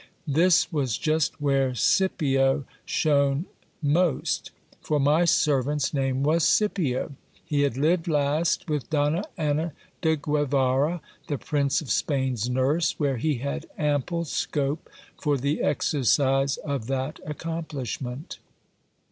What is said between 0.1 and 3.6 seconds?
This was just where Scipio shone